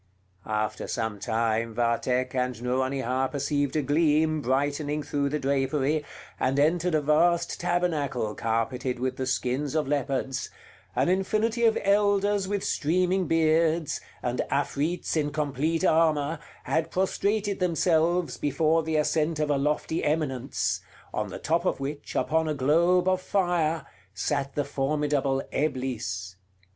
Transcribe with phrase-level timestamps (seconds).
[0.47, 6.03] After some time Vathck and Nouronihar perceived a gleam brightening through the drapery,
[6.39, 10.49] and entered a vast tabernacle carpeted with the skins of leopards;
[10.95, 18.37] an infinity of elders with streaming beards, and Afrits in complete armor, had prostrated themselves
[18.37, 20.81] before the ascent of a lofty eminence,
[21.13, 26.37] on the top of which, upon a globe of fire, sat the formidable Eblis.